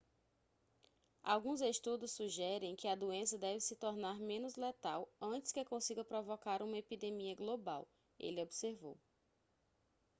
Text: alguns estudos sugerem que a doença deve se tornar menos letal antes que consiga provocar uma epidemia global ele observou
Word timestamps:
alguns 1.23 1.61
estudos 1.61 2.13
sugerem 2.13 2.75
que 2.75 2.87
a 2.87 2.95
doença 2.95 3.37
deve 3.37 3.59
se 3.61 3.75
tornar 3.75 4.19
menos 4.19 4.55
letal 4.55 5.07
antes 5.21 5.51
que 5.51 5.63
consiga 5.63 6.03
provocar 6.03 6.63
uma 6.63 6.79
epidemia 6.79 7.35
global 7.35 7.87
ele 8.17 8.41
observou 8.41 8.97